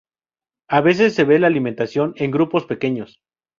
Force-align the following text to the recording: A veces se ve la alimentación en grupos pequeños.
A 0.67 0.81
veces 0.81 1.13
se 1.13 1.25
ve 1.25 1.37
la 1.37 1.45
alimentación 1.45 2.13
en 2.15 2.31
grupos 2.31 2.65
pequeños. 2.65 3.19